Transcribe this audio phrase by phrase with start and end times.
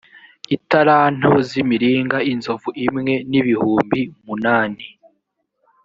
[0.57, 4.83] italanto z imiringa inzovu imwe n ibihumbi munani